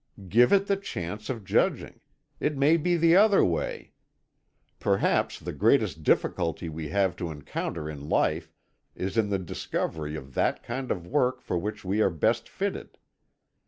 "Give 0.29 0.51
it 0.51 0.65
the 0.65 0.77
chance 0.77 1.29
of 1.29 1.45
judging; 1.45 1.99
it 2.39 2.57
may 2.57 2.75
be 2.75 2.97
the 2.97 3.15
other 3.15 3.45
way. 3.45 3.93
Perhaps 4.79 5.37
the 5.39 5.53
greatest 5.53 6.01
difficulty 6.01 6.69
we 6.69 6.89
have 6.89 7.15
to 7.17 7.29
encounter 7.29 7.87
in 7.87 8.09
life 8.09 8.51
is 8.95 9.15
in 9.15 9.29
the 9.29 9.37
discovery 9.37 10.15
of 10.15 10.33
that 10.33 10.63
kind 10.63 10.89
of 10.89 11.05
work 11.05 11.39
for 11.39 11.55
which 11.59 11.85
we 11.85 12.01
are 12.01 12.09
best 12.09 12.49
fitted. 12.49 12.97